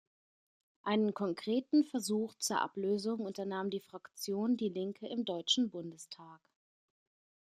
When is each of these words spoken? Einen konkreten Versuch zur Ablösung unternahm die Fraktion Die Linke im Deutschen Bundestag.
Einen 0.81 1.13
konkreten 1.13 1.83
Versuch 1.83 2.33
zur 2.39 2.59
Ablösung 2.59 3.19
unternahm 3.19 3.69
die 3.69 3.81
Fraktion 3.81 4.57
Die 4.57 4.69
Linke 4.69 5.07
im 5.07 5.25
Deutschen 5.25 5.69
Bundestag. 5.69 6.39